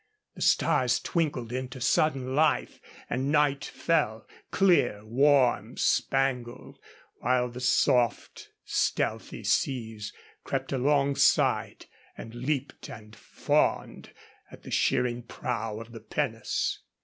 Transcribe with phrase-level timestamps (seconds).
[0.33, 6.79] The stars twinkled into sudden life, and night fell, clear, warm, spangled,
[7.19, 10.11] while the soft, stealthy seas
[10.43, 11.85] crept alongside
[12.17, 14.11] and leaped and fawned
[14.49, 16.79] at the shearing prow of the pinnace.